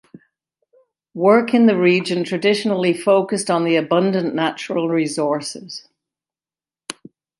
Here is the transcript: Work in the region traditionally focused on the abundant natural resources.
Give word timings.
Work 1.13 1.53
in 1.53 1.67
the 1.67 1.77
region 1.77 2.23
traditionally 2.23 2.91
focused 2.91 3.51
on 3.51 3.65
the 3.65 3.75
abundant 3.75 4.33
natural 4.33 4.89
resources. 4.89 5.87